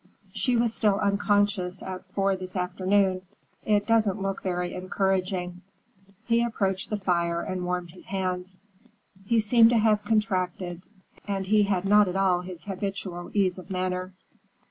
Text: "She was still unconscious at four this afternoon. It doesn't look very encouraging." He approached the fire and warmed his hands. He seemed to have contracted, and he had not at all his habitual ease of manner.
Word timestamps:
"She 0.33 0.55
was 0.55 0.73
still 0.73 0.97
unconscious 0.99 1.83
at 1.83 2.07
four 2.07 2.35
this 2.35 2.55
afternoon. 2.55 3.21
It 3.63 3.85
doesn't 3.85 4.19
look 4.19 4.41
very 4.41 4.73
encouraging." 4.73 5.61
He 6.25 6.43
approached 6.43 6.89
the 6.89 6.97
fire 6.97 7.41
and 7.43 7.65
warmed 7.65 7.91
his 7.91 8.07
hands. 8.07 8.57
He 9.27 9.39
seemed 9.39 9.69
to 9.69 9.77
have 9.77 10.03
contracted, 10.03 10.81
and 11.27 11.45
he 11.45 11.61
had 11.65 11.85
not 11.85 12.07
at 12.07 12.15
all 12.15 12.41
his 12.41 12.63
habitual 12.63 13.29
ease 13.35 13.59
of 13.59 13.69
manner. 13.69 14.13